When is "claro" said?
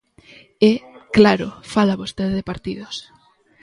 1.15-1.47